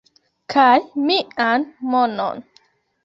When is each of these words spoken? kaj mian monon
kaj 0.53 0.79
mian 1.05 1.61
monon 1.93 2.37